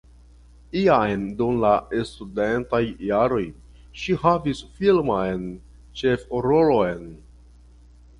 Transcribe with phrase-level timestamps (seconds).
[0.83, 1.73] Jam dum la
[2.11, 3.43] studentaj jaroj
[4.05, 5.45] ŝi havis filman
[6.01, 7.05] ĉefrolon.